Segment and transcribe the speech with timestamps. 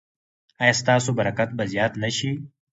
[0.61, 2.31] ایا ستاسو برکت به زیات نه شي؟